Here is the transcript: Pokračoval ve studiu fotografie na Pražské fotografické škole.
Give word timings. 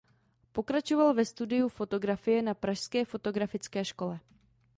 Pokračoval 0.51 1.13
ve 1.13 1.25
studiu 1.25 1.69
fotografie 1.69 2.41
na 2.41 2.53
Pražské 2.53 3.05
fotografické 3.05 3.85
škole. 3.85 4.19